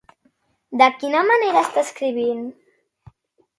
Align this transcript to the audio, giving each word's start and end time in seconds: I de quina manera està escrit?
I 0.75 0.79
de 0.83 0.87
quina 1.03 1.21
manera 1.27 1.63
està 1.67 1.83
escrit? 1.89 3.15